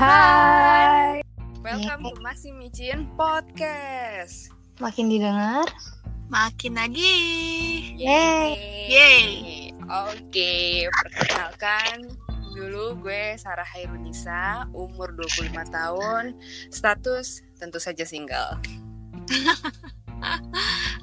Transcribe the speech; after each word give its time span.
Hai. 0.00 1.20
Welcome 1.60 2.08
to 2.08 2.16
Masih 2.24 2.56
Micin 2.56 3.04
Podcast. 3.20 4.48
Makin 4.80 5.12
didengar. 5.12 5.68
Makin 6.32 6.72
lagi. 6.80 7.20
Yeay. 8.00 8.56
Yeay. 8.88 9.28
Oke, 10.08 10.88
perkenalkan 10.88 12.16
dulu 12.56 12.96
gue 13.04 13.36
Sarah 13.36 13.68
Hairunisa, 13.68 14.72
umur 14.72 15.12
25 15.12 15.68
tahun, 15.68 16.32
status 16.72 17.44
tentu 17.60 17.76
saja 17.76 18.08
single. 18.08 18.56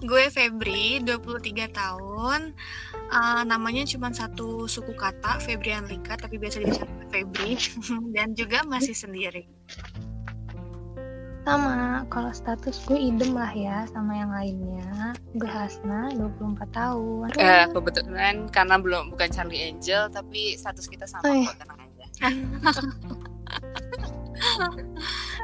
Gue 0.10 0.30
Febri, 0.30 1.02
23 1.02 1.74
tahun. 1.74 2.54
Uh, 3.08 3.42
namanya 3.48 3.88
cuma 3.88 4.12
satu 4.14 4.68
suku 4.70 4.94
kata, 4.94 5.40
Febrian 5.42 5.88
Lika, 5.90 6.20
tapi 6.20 6.38
biasa 6.38 6.62
disebut 6.62 7.08
Febri. 7.10 7.58
Dan 8.16 8.36
juga 8.38 8.62
masih 8.68 8.94
sendiri. 8.94 9.48
Sama, 11.48 12.04
kalau 12.12 12.28
status 12.36 12.76
gue 12.84 13.00
idem 13.00 13.32
lah 13.32 13.48
ya 13.56 13.88
sama 13.88 14.20
yang 14.20 14.36
lainnya. 14.36 15.16
Gue 15.40 15.48
Hasna, 15.48 16.12
24 16.12 16.60
tahun. 16.76 17.32
Eh, 17.40 17.66
kebetulan 17.72 18.52
karena 18.52 18.76
belum 18.76 19.16
bukan 19.16 19.32
Charlie 19.32 19.72
Angel, 19.72 20.12
tapi 20.12 20.60
status 20.60 20.92
kita 20.92 21.08
sama 21.08 21.24
Oh, 21.24 21.32
iya. 21.32 21.48
kok, 21.48 21.56
tenang 21.64 21.80
aja. 21.80 22.06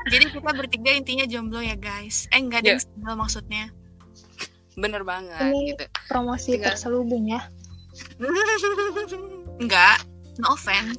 Jadi 0.10 0.26
kita 0.32 0.52
bertiga 0.52 0.92
intinya 0.92 1.26
jomblo 1.26 1.60
ya 1.60 1.76
guys. 1.76 2.28
Eh 2.32 2.40
enggak 2.40 2.64
ada 2.66 2.80
single 2.80 3.16
maksudnya. 3.16 3.72
Bener 4.76 5.06
banget 5.06 5.54
Ini- 5.54 5.76
gitu. 5.76 5.86
Promosi 6.10 6.58
Tinggal- 6.58 6.76
terselubung 6.76 7.30
ya. 7.30 7.42
enggak, 9.62 10.02
no 10.42 10.58
offense. 10.58 10.98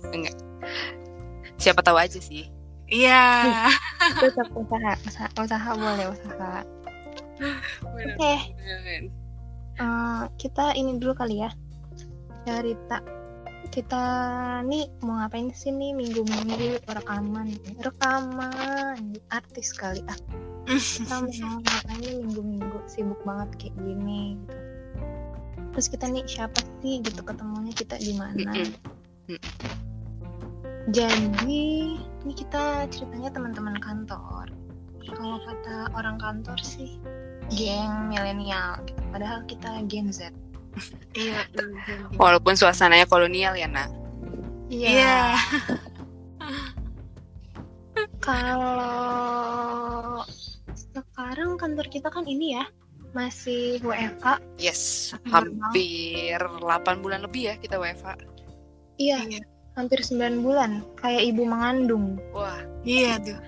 Siapa 1.58 1.82
tahu 1.82 1.98
aja 1.98 2.18
sih. 2.22 2.46
Iya. 2.86 3.66
Tetap 4.22 4.48
usaha, 4.54 4.92
usaha, 5.02 5.28
usaha 5.40 5.70
boleh 5.74 6.06
usaha. 6.12 6.62
Oke, 7.82 8.34
banget. 8.54 9.10
eh, 9.80 10.22
kita 10.38 10.76
ini 10.78 11.02
dulu 11.02 11.18
kali 11.18 11.42
ya. 11.42 11.50
Cerita. 12.46 13.02
Kita 13.72 14.04
nih 14.66 14.88
mau 15.04 15.20
ngapain 15.20 15.52
sih 15.52 15.72
nih 15.72 15.96
minggu-minggu 15.96 16.84
rekaman? 16.88 17.52
Rekaman, 17.80 19.18
artis 19.30 19.72
kali 19.72 20.04
ah. 20.08 20.18
kita 20.64 21.20
mau 21.20 21.60
ngapain 21.60 22.00
nih 22.00 22.14
minggu-minggu 22.24 22.78
sibuk 22.88 23.20
banget 23.28 23.48
kayak 23.60 23.74
gini 23.76 24.40
gitu. 24.40 24.56
terus 25.76 25.86
kita 25.92 26.04
nih 26.08 26.24
siapa 26.24 26.60
sih 26.80 27.04
gitu 27.04 27.20
ketemunya 27.20 27.74
kita 27.76 28.00
di 28.00 28.14
mana 28.16 28.52
jadi 30.92 31.60
ini 32.24 32.32
kita 32.32 32.88
ceritanya 32.88 33.28
teman-teman 33.34 33.76
kantor 33.82 34.48
kalau 35.04 35.36
kata 35.44 35.92
orang 35.92 36.16
kantor 36.16 36.56
sih 36.64 36.96
geng 37.52 38.08
milenial 38.08 38.80
gitu. 38.88 39.00
padahal 39.12 39.44
kita 39.44 39.84
gen 39.84 40.08
Z 40.08 40.32
Iya. 41.14 41.42
Walaupun 42.14 42.54
suasananya 42.54 43.04
kolonial 43.04 43.54
ya, 43.54 43.66
nak. 43.66 43.90
Iya. 44.66 45.34
kalau 48.24 50.22
sekarang 50.74 51.54
kantor 51.54 51.86
kita 51.88 52.08
kan 52.08 52.24
ini 52.24 52.56
ya 52.56 52.64
masih 53.12 53.78
WFA 53.80 54.40
Yes, 54.58 55.12
hampir 55.28 56.40
8 56.40 56.58
bulan 56.98 57.22
lebih 57.22 57.46
ya 57.46 57.54
kita 57.56 57.76
WFH. 57.76 58.16
iya 58.96 59.20
Iya. 59.22 59.40
hampir 59.74 60.00
9 60.00 60.40
bulan 60.40 60.80
kayak 60.96 61.22
ibu 61.28 61.42
mengandung 61.44 62.16
Wah, 62.30 62.62
Iya 62.82 63.18
tuh. 63.20 63.38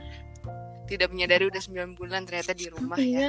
tidak 0.87 1.11
menyadari 1.11 1.47
udah 1.47 1.59
9 1.59 1.95
bulan 1.95 2.23
ternyata 2.25 2.55
di 2.55 2.67
rumah 2.71 2.95
ya. 2.95 3.03
iya 3.03 3.29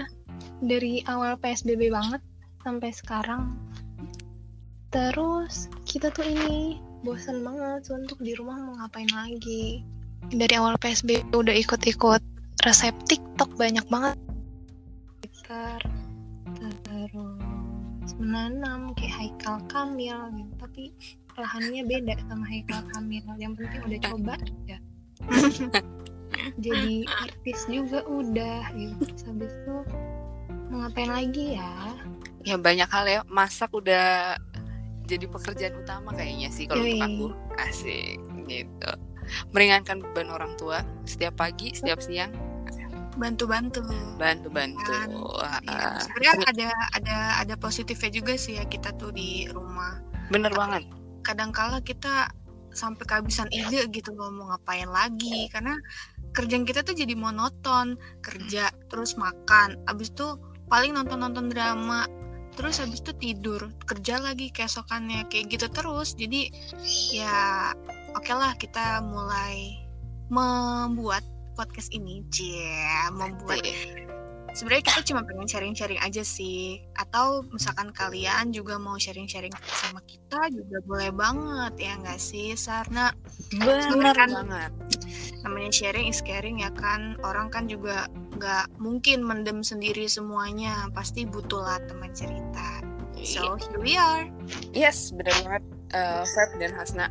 dari 0.59 1.02
awal 1.06 1.38
PSBB 1.38 1.90
banget 1.90 2.22
sampai 2.62 2.90
sekarang 2.91 3.53
terus 4.97 5.69
kita 5.85 6.09
tuh 6.09 6.25
ini 6.25 6.81
bosan 7.06 7.46
banget 7.46 7.85
untuk 7.94 8.18
di 8.18 8.34
rumah 8.34 8.58
mau 8.58 8.74
ngapain 8.81 9.06
lagi. 9.13 9.85
Dari 10.34 10.58
awal 10.58 10.74
PSBB 10.81 11.30
udah 11.38 11.53
ikut-ikut 11.53 12.22
resep 12.66 12.97
TikTok 13.06 13.53
banyak 13.62 13.86
banget. 13.94 14.18
Twitter 15.22 15.78
terus 16.57 18.12
menanam 18.18 18.97
kayak 18.97 19.13
Haikal 19.22 19.62
Kamil 19.69 20.18
gitu. 20.34 20.53
tapi 20.57 20.84
lahannya 21.38 21.86
beda 21.86 22.18
sama 22.25 22.50
Haikal 22.50 22.81
Kamil. 22.90 23.22
Yang 23.38 23.53
penting 23.62 23.81
udah 23.86 24.00
coba 24.09 24.34
aja 24.41 24.78
jadi 26.66 27.06
artis 27.22 27.59
juga 27.69 28.02
udah 28.09 28.74
gitu. 28.74 29.06
Terus 29.06 29.24
habis 29.30 29.53
itu 29.53 29.78
mau 30.74 30.81
ngapain 30.81 31.12
lagi 31.13 31.46
ya? 31.53 31.74
Ya 32.41 32.56
banyak 32.56 32.90
hal 32.90 33.06
ya, 33.06 33.22
masak 33.28 33.75
udah 33.75 34.40
jadi 35.07 35.25
pekerjaan 35.25 35.75
utama 35.79 36.12
kayaknya 36.12 36.51
sih 36.51 36.68
kalau 36.68 36.84
untuk 36.84 37.00
Yoi. 37.00 37.07
aku. 37.07 37.28
Asik 37.57 38.18
gitu. 38.45 38.91
Meringankan 39.51 40.03
beban 40.03 40.28
orang 40.31 40.53
tua 40.56 40.84
setiap 41.03 41.35
pagi, 41.40 41.72
setiap 41.75 42.00
siang, 42.00 42.31
Bantu-bantu. 43.18 43.81
bantu-bantu. 44.22 44.94
Kan, 44.94 45.09
Wah, 45.18 45.57
Iya. 45.66 46.06
Sebenarnya 46.06 46.34
ada 46.53 46.68
ada 46.94 47.18
ada 47.41 47.56
positifnya 47.57 48.13
juga 48.13 48.38
sih 48.38 48.62
ya 48.62 48.66
kita 48.69 48.94
tuh 48.95 49.09
di 49.09 49.50
rumah. 49.50 49.97
Bener 50.29 50.53
banget. 50.53 50.85
Kadang-kala 51.25 51.81
kita 51.81 52.29
sampai 52.78 53.09
kehabisan 53.09 53.50
ide 53.50 53.89
gitu 53.89 54.13
loh 54.13 54.29
mau 54.29 54.53
ngapain 54.53 54.85
lagi 54.85 55.50
karena 55.50 55.74
kerjaan 56.38 56.62
kita 56.62 56.85
tuh 56.85 56.94
jadi 56.94 57.18
monoton 57.18 57.97
kerja 58.22 58.69
terus 58.94 59.18
makan 59.18 59.81
abis 59.89 60.13
itu 60.13 60.38
paling 60.69 60.94
nonton-nonton 60.94 61.50
drama 61.50 62.06
terus 62.57 62.81
habis 62.81 63.00
itu 63.00 63.13
tidur 63.13 63.69
kerja 63.85 64.18
lagi 64.18 64.50
keesokannya 64.50 65.29
kayak 65.29 65.53
gitu 65.53 65.69
terus. 65.69 66.18
Jadi 66.18 66.50
ya 67.13 67.72
oke 68.18 68.34
lah 68.34 68.57
kita 68.57 69.06
mulai 69.06 69.78
membuat 70.28 71.22
podcast 71.53 71.94
ini. 71.94 72.25
Cie 72.34 73.13
membuat. 73.13 73.62
Sebenarnya 74.57 74.90
kita 74.90 75.01
cuma 75.06 75.22
pengen 75.22 75.45
sharing-sharing 75.45 76.01
aja 76.01 76.25
sih. 76.25 76.81
Atau 76.97 77.45
misalkan 77.53 77.94
kalian 77.94 78.50
juga 78.50 78.81
mau 78.81 78.97
sharing-sharing 78.97 79.53
sama 79.69 80.01
kita 80.09 80.50
juga 80.50 80.81
boleh 80.81 81.13
banget 81.13 81.74
ya 81.78 81.94
nggak 82.01 82.18
sih 82.18 82.57
Sarna 82.57 83.13
Bener 83.53 84.18
kan- 84.18 84.34
banget. 84.34 84.72
Namanya 85.47 85.72
sharing 85.72 86.12
is 86.12 86.19
caring 86.22 86.62
ya 86.62 86.69
kan 86.75 87.16
orang 87.24 87.47
kan 87.47 87.66
juga 87.66 88.12
nggak 88.38 88.78
mungkin 88.78 89.24
mendem 89.24 89.63
sendiri 89.63 90.06
semuanya 90.06 90.91
pasti 90.94 91.24
butuh 91.25 91.63
lah 91.63 91.80
teman 91.88 92.12
cerita 92.13 92.84
so 93.24 93.57
here 93.57 93.81
we 93.81 93.96
are 93.97 94.30
Yes, 94.72 95.12
benar 95.12 95.36
banget 95.44 95.63
eh, 95.91 96.24
Feb 96.24 96.50
dan 96.59 96.72
Hasna. 96.75 97.07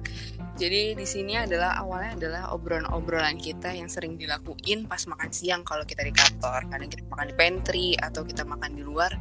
Jadi 0.56 0.96
di 0.96 1.04
sini 1.04 1.36
adalah 1.36 1.76
awalnya 1.76 2.16
adalah 2.16 2.42
obrolan-obrolan 2.56 3.36
kita 3.36 3.76
yang 3.76 3.92
sering 3.92 4.16
dilakuin 4.16 4.88
pas 4.88 5.04
makan 5.04 5.28
siang 5.28 5.60
kalau 5.68 5.84
kita 5.84 6.00
di 6.00 6.16
kantor. 6.16 6.64
Kadang 6.72 6.88
kita 6.88 7.04
makan 7.12 7.26
di 7.28 7.36
pantry 7.36 7.88
atau 8.00 8.24
kita 8.24 8.48
makan 8.48 8.72
di 8.72 8.82
luar. 8.86 9.12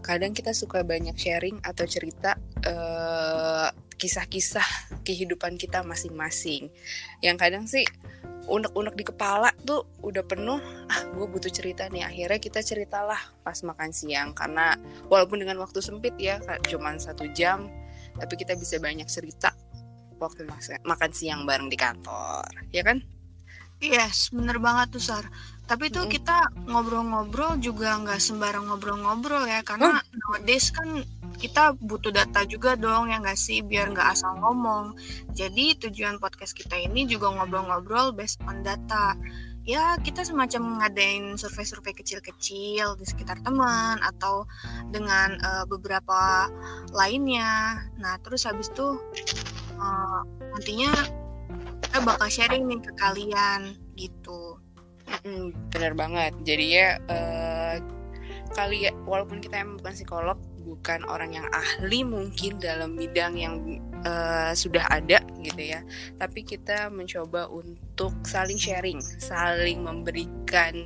Kadang 0.00 0.32
kita 0.32 0.56
suka 0.56 0.80
banyak 0.80 1.12
sharing 1.12 1.60
atau 1.60 1.84
cerita 1.84 2.40
eh, 2.64 3.68
kisah-kisah 3.98 4.64
kehidupan 5.02 5.58
kita 5.58 5.82
masing-masing. 5.82 6.70
Yang 7.20 7.36
kadang 7.36 7.64
sih 7.66 7.84
unek-unek 8.48 8.96
di 8.96 9.04
kepala 9.04 9.52
tuh 9.68 9.84
udah 10.00 10.24
penuh 10.24 10.56
ah 10.88 11.02
gue 11.12 11.26
butuh 11.26 11.52
cerita 11.52 11.90
nih. 11.90 12.06
Akhirnya 12.06 12.38
kita 12.40 12.62
ceritalah 12.62 13.18
pas 13.42 13.58
makan 13.66 13.90
siang. 13.90 14.32
Karena 14.32 14.78
walaupun 15.10 15.42
dengan 15.42 15.58
waktu 15.60 15.82
sempit 15.82 16.14
ya 16.16 16.38
cuman 16.70 16.96
satu 17.02 17.28
jam 17.34 17.68
tapi 18.18 18.34
kita 18.34 18.56
bisa 18.58 18.78
banyak 18.78 19.06
cerita 19.06 19.54
waktu 20.18 20.46
makan 20.82 21.10
siang 21.12 21.44
bareng 21.44 21.68
di 21.68 21.78
kantor. 21.78 22.46
Ya 22.70 22.86
kan? 22.86 23.02
Yes 23.78 24.34
bener 24.34 24.58
banget 24.58 24.98
tuh 24.98 25.02
Sar. 25.02 25.26
Tapi 25.68 25.92
tuh 25.92 26.08
Mm-mm. 26.08 26.14
kita 26.16 26.50
ngobrol-ngobrol 26.66 27.60
juga 27.60 27.94
nggak 28.00 28.18
sembarang 28.18 28.72
ngobrol-ngobrol 28.72 29.44
ya 29.46 29.60
karena 29.62 30.00
nowadays 30.26 30.72
kan 30.74 31.04
kita 31.38 31.78
butuh 31.78 32.10
data 32.10 32.42
juga 32.44 32.74
dong 32.74 33.08
ya 33.08 33.22
nggak 33.22 33.38
sih? 33.38 33.62
Biar 33.62 33.94
nggak 33.94 34.18
asal 34.18 34.34
ngomong. 34.42 34.98
Jadi 35.32 35.78
tujuan 35.78 36.18
podcast 36.18 36.52
kita 36.52 36.74
ini 36.74 37.06
juga 37.06 37.30
ngobrol-ngobrol 37.30 38.10
based 38.12 38.42
on 38.44 38.66
data. 38.66 39.14
Ya 39.68 40.00
kita 40.00 40.24
semacam 40.24 40.82
ngadain 40.82 41.36
survei-survei 41.36 41.92
kecil-kecil 41.92 42.96
di 42.96 43.04
sekitar 43.04 43.38
teman 43.44 44.00
atau 44.02 44.48
dengan 44.90 45.38
eh, 45.38 45.64
beberapa 45.70 46.50
lainnya. 46.90 47.86
Nah 48.02 48.18
terus 48.26 48.42
habis 48.42 48.72
itu 48.74 48.98
eh, 49.78 50.20
nantinya 50.56 50.90
kita 51.86 51.98
bakal 52.02 52.28
sharing 52.28 52.66
nih 52.66 52.80
ke 52.82 52.92
kalian 52.98 53.78
gitu. 53.94 54.58
Bener 55.70 55.92
banget. 55.94 56.32
Jadinya 56.42 56.86
eh, 57.06 57.74
kali 58.56 58.88
walaupun 59.04 59.38
kita 59.44 59.60
emang 59.60 59.78
bukan 59.78 59.94
psikolog 59.94 60.38
bukan 60.68 61.08
orang 61.08 61.32
yang 61.32 61.48
ahli 61.48 62.04
mungkin 62.04 62.60
dalam 62.60 62.92
bidang 63.00 63.40
yang 63.40 63.54
uh, 64.04 64.52
sudah 64.52 64.84
ada 64.92 65.24
gitu 65.40 65.62
ya. 65.72 65.80
Tapi 66.20 66.44
kita 66.44 66.92
mencoba 66.92 67.48
untuk 67.48 68.12
saling 68.28 68.60
sharing 68.60 69.00
saling 69.16 69.80
memberikan 69.80 70.84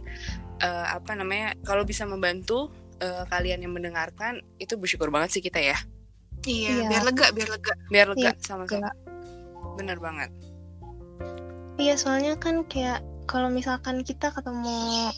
uh, 0.63 0.95
apa 0.95 1.19
namanya 1.19 1.59
kalau 1.67 1.83
bisa 1.83 2.07
membantu 2.07 2.71
uh, 3.03 3.27
kalian 3.27 3.67
yang 3.67 3.75
mendengarkan 3.75 4.39
itu 4.63 4.79
bersyukur 4.79 5.11
banget 5.11 5.35
sih 5.35 5.43
kita 5.43 5.59
ya. 5.59 5.77
Iya, 6.43 6.87
iya. 6.87 6.89
biar 6.91 7.03
lega 7.07 7.27
biar 7.35 7.49
lega. 7.51 7.75
Biar 7.91 8.07
lega 8.15 8.31
iya, 8.31 8.43
sama-sama. 8.43 8.91
bener 9.75 9.99
banget. 9.99 10.31
Iya 11.81 11.99
soalnya 11.99 12.39
kan 12.39 12.63
kayak 12.69 13.03
kalau 13.27 13.49
misalkan 13.49 14.03
kita 14.03 14.35
ketemu 14.35 15.11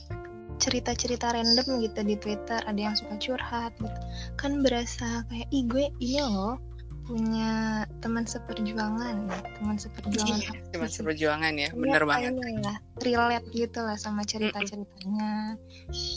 cerita-cerita 0.59 1.35
random 1.35 1.83
gitu 1.83 2.01
di 2.05 2.17
Twitter 2.19 2.61
ada 2.65 2.81
yang 2.81 2.95
suka 2.95 3.19
curhat 3.19 3.73
gitu. 3.79 4.01
Kan 4.39 4.62
berasa 4.62 5.27
kayak 5.29 5.49
ih 5.51 5.65
gue 5.67 5.87
ini 6.01 6.21
loh 6.23 6.59
punya 7.05 7.85
teman 8.01 8.25
seperjuangan 8.25 9.29
teman 9.61 9.77
seperjuangan. 9.77 10.41
Iya, 10.41 10.73
teman 10.73 10.89
seperjuangan 10.89 11.53
ya 11.53 11.69
bener 11.77 12.01
ya, 12.01 12.09
banget. 12.09 12.33
ya 12.65 12.75
relate 13.05 13.49
gitu 13.53 13.79
lah 13.85 13.97
sama 14.01 14.25
cerita 14.25 14.56
ceritanya 14.65 15.61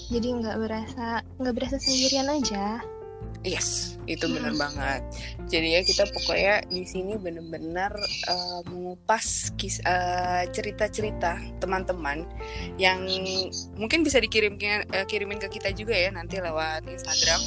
jadi 0.07 0.28
nggak 0.40 0.56
berasa 0.63 1.28
nggak 1.44 1.56
berasa 1.60 1.75
sendirian 1.75 2.31
aja 2.31 2.80
Yes, 3.45 3.95
itu 4.10 4.25
benar 4.28 4.57
hmm. 4.57 4.62
banget. 4.62 5.01
Jadi 5.48 5.68
ya 5.78 5.81
kita 5.86 6.10
pokoknya 6.10 6.66
di 6.68 6.84
sini 6.84 7.16
benar-benar 7.16 7.94
uh, 8.28 8.62
mengupas 8.68 9.54
kis, 9.56 9.78
uh, 9.86 10.44
cerita-cerita 10.50 11.38
teman-teman 11.62 12.25
yang 12.81 13.06
mungkin 13.78 14.01
bisa 14.01 14.18
dikirimkan 14.18 14.89
uh, 14.92 15.06
kirimin 15.06 15.38
ke 15.38 15.48
kita 15.48 15.69
juga 15.72 15.94
ya 15.94 16.10
nanti 16.10 16.42
lewat 16.42 16.89
Instagram. 16.89 17.39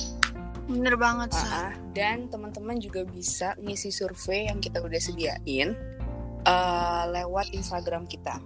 Bener 0.71 0.95
banget, 0.95 1.35
uh, 1.35 1.43
uh, 1.43 1.71
Dan 1.91 2.31
teman-teman 2.31 2.79
juga 2.79 3.03
bisa 3.03 3.59
ngisi 3.59 3.91
survei 3.91 4.47
yang 4.47 4.63
kita 4.63 4.79
udah 4.79 5.01
sediain 5.03 5.75
uh, 6.47 7.05
lewat 7.11 7.51
Instagram 7.51 8.07
kita. 8.07 8.39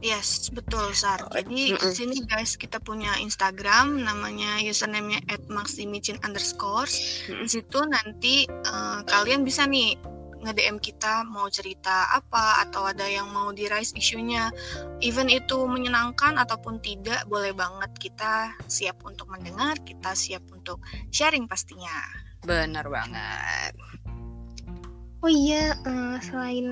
Yes, 0.00 0.48
betul 0.48 0.96
Sar. 0.96 1.28
Jadi 1.28 1.76
mm 1.76 1.78
-mm. 1.80 1.92
sini 1.92 2.16
guys 2.24 2.56
kita 2.56 2.80
punya 2.80 3.12
Instagram 3.20 4.00
namanya 4.00 4.56
username-nya 4.64 5.20
@maximicin 5.52 6.16
underscore. 6.24 6.88
Mm 7.28 7.44
Di 7.44 7.48
situ 7.48 7.78
nanti 7.84 8.34
uh, 8.48 9.04
kalian 9.04 9.44
bisa 9.44 9.68
nih 9.68 10.00
nge-DM 10.40 10.80
kita 10.80 11.20
mau 11.28 11.52
cerita 11.52 12.08
apa 12.16 12.64
atau 12.64 12.88
ada 12.88 13.04
yang 13.04 13.28
mau 13.28 13.52
di 13.52 13.68
rise 13.68 13.92
isunya. 13.92 14.48
Even 15.04 15.28
itu 15.28 15.68
menyenangkan 15.68 16.40
ataupun 16.40 16.80
tidak, 16.80 17.28
boleh 17.28 17.52
banget 17.52 17.92
kita 18.00 18.56
siap 18.64 19.04
untuk 19.04 19.28
mendengar, 19.28 19.76
kita 19.84 20.16
siap 20.16 20.40
untuk 20.48 20.80
sharing 21.12 21.44
pastinya. 21.44 21.92
Benar 22.40 22.88
banget. 22.88 23.76
Oh 25.20 25.28
iya, 25.28 25.76
uh, 25.84 26.16
selain 26.24 26.64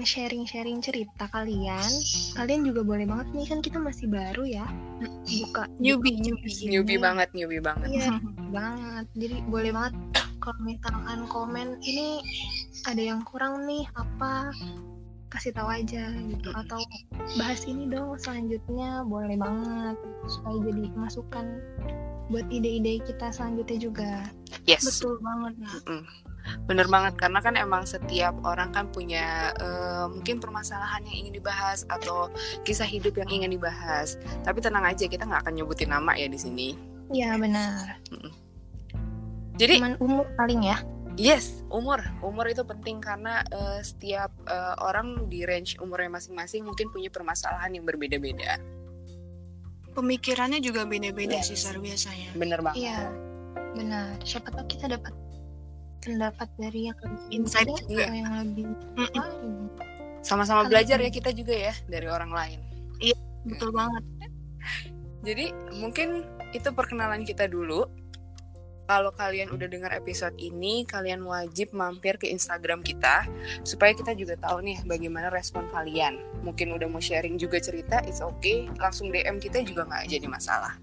sharing-sharing 0.00 0.80
cerita 0.80 1.28
kalian, 1.28 1.84
kalian 2.32 2.64
juga 2.64 2.80
boleh 2.80 3.04
banget 3.04 3.28
nih 3.36 3.46
kan 3.52 3.60
kita 3.60 3.76
masih 3.76 4.08
baru 4.08 4.40
ya, 4.48 4.64
buka 5.28 5.68
newbie, 5.76 6.16
newbie, 6.16 6.64
newbie 6.64 6.96
banget, 6.96 7.28
newbie 7.36 7.60
banget. 7.60 7.92
Iya, 7.92 8.16
banget. 8.48 9.04
Jadi 9.20 9.36
boleh 9.52 9.72
banget 9.76 9.94
kalau 10.40 10.56
misalkan 10.64 11.28
komen 11.28 11.76
ini 11.84 12.24
ada 12.88 13.04
yang 13.04 13.20
kurang 13.20 13.68
nih 13.68 13.84
apa 13.92 14.48
kasih 15.28 15.52
tahu 15.52 15.68
aja 15.68 16.08
gitu 16.16 16.50
atau 16.56 16.80
bahas 17.36 17.62
ini 17.68 17.84
dong 17.86 18.16
selanjutnya 18.16 19.04
boleh 19.04 19.36
banget 19.36 20.00
supaya 20.26 20.56
jadi 20.64 20.88
masukan 20.96 21.46
buat 22.32 22.48
ide-ide 22.48 23.04
kita 23.04 23.28
selanjutnya 23.28 23.76
juga. 23.76 24.12
Yes. 24.64 24.88
Betul 24.88 25.20
banget. 25.20 25.54
Mm 25.60 25.84
-mm 25.84 26.29
Bener 26.66 26.86
banget 26.86 27.18
karena 27.18 27.38
kan 27.42 27.54
emang 27.58 27.82
setiap 27.84 28.34
orang 28.46 28.70
kan 28.70 28.88
punya 28.90 29.54
uh, 29.58 30.06
mungkin 30.10 30.38
permasalahan 30.38 31.04
yang 31.06 31.26
ingin 31.26 31.34
dibahas 31.42 31.84
atau 31.88 32.30
kisah 32.62 32.86
hidup 32.86 33.18
yang 33.18 33.30
ingin 33.30 33.56
dibahas. 33.56 34.16
Tapi 34.46 34.58
tenang 34.62 34.86
aja 34.86 35.06
kita 35.06 35.26
nggak 35.26 35.46
akan 35.46 35.54
nyebutin 35.56 35.90
nama 35.90 36.16
ya 36.16 36.26
di 36.26 36.38
sini. 36.38 36.68
Iya 37.10 37.34
benar. 37.36 37.98
Jadi 39.60 39.82
Cuman 39.82 39.98
umur 40.00 40.26
paling 40.38 40.62
ya. 40.64 40.78
Yes, 41.20 41.60
umur. 41.68 42.00
Umur 42.24 42.48
itu 42.48 42.64
penting 42.64 43.02
karena 43.02 43.44
uh, 43.52 43.82
setiap 43.84 44.32
uh, 44.48 44.78
orang 44.80 45.28
di 45.28 45.44
range 45.44 45.76
umurnya 45.82 46.16
masing-masing 46.16 46.64
mungkin 46.64 46.88
punya 46.88 47.12
permasalahan 47.12 47.76
yang 47.76 47.84
berbeda-beda. 47.84 48.56
Pemikirannya 49.92 50.62
juga 50.62 50.86
beda-beda 50.86 51.42
yes. 51.42 51.50
sih 51.52 51.58
Sar 51.58 51.76
biasanya. 51.82 52.30
Bener 52.38 52.62
banget. 52.62 52.88
Iya, 52.88 53.10
benar. 53.74 54.16
Siapa 54.22 54.48
tahu 54.54 54.64
kita 54.70 54.96
dapat 54.96 55.12
pendapat 56.00 56.48
dari 56.56 56.88
yang 56.88 56.98
lebih 57.04 57.24
insight 57.32 57.68
juga 57.86 58.08
yang 58.08 58.34
lebih 58.40 58.66
sama-sama 60.20 60.68
belajar 60.68 61.00
ya 61.00 61.08
kita 61.12 61.32
juga 61.32 61.52
ya 61.52 61.74
dari 61.88 62.08
orang 62.08 62.32
lain 62.32 62.58
iya 63.00 63.16
betul 63.44 63.72
banget 63.72 64.04
jadi 65.20 65.52
mungkin 65.76 66.24
itu 66.56 66.68
perkenalan 66.72 67.24
kita 67.28 67.46
dulu 67.46 67.88
kalau 68.90 69.14
kalian 69.14 69.54
udah 69.54 69.70
dengar 69.70 69.94
episode 69.94 70.34
ini, 70.34 70.82
kalian 70.82 71.22
wajib 71.22 71.70
mampir 71.70 72.18
ke 72.18 72.26
Instagram 72.26 72.82
kita 72.82 73.22
supaya 73.62 73.94
kita 73.94 74.18
juga 74.18 74.34
tahu 74.34 74.66
nih 74.66 74.82
bagaimana 74.82 75.30
respon 75.30 75.70
kalian. 75.70 76.18
Mungkin 76.42 76.74
udah 76.74 76.90
mau 76.90 76.98
sharing 76.98 77.38
juga 77.38 77.62
cerita, 77.62 78.02
it's 78.02 78.18
okay. 78.18 78.66
Langsung 78.82 79.14
DM 79.14 79.38
kita 79.38 79.62
juga 79.62 79.86
nggak 79.86 80.10
jadi 80.10 80.26
masalah. 80.26 80.74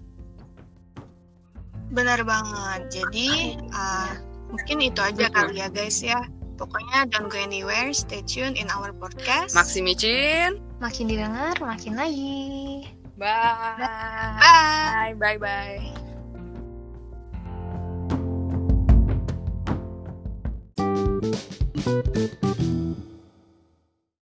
Benar 1.92 2.24
banget. 2.24 2.96
Jadi 2.96 3.60
uh, 3.76 4.12
Mungkin 4.48 4.76
itu 4.80 5.00
aja 5.00 5.28
kali 5.30 5.60
ya 5.60 5.68
guys 5.68 6.00
ya. 6.00 6.20
Pokoknya 6.58 7.06
don't 7.14 7.30
go 7.30 7.38
anywhere, 7.38 7.94
stay 7.94 8.18
tuned 8.26 8.58
in 8.58 8.66
our 8.74 8.90
podcast. 8.90 9.54
Makin 9.54 9.86
micin. 9.86 10.58
Makin 10.82 11.06
didengar, 11.06 11.54
makin 11.62 11.94
lagi. 11.94 12.90
Bye. 13.14 14.42
Bye. 14.42 15.14
Bye 15.14 15.38
bye. 15.38 15.38
bye. 15.38 16.08